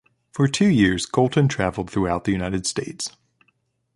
For 0.31 0.47
two 0.47 0.67
years 0.67 1.05
Colton 1.05 1.47
traveled 1.47 1.91
throughout 1.91 2.23
the 2.23 2.31
United 2.31 2.65
States. 2.65 3.15